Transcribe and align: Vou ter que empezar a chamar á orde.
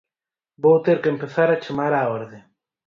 Vou 0.63 0.77
ter 0.85 0.97
que 1.03 1.11
empezar 1.15 1.49
a 1.51 1.61
chamar 1.63 1.91
á 1.99 2.01
orde. 2.19 2.39